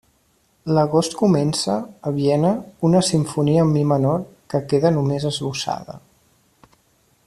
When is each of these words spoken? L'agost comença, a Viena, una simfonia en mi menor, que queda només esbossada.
L'agost 0.75 1.15
comença, 1.19 1.75
a 2.11 2.13
Viena, 2.15 2.55
una 2.89 3.03
simfonia 3.11 3.67
en 3.67 3.77
mi 3.77 3.87
menor, 3.95 4.27
que 4.55 4.65
queda 4.73 4.93
només 4.99 5.31
esbossada. 5.35 6.01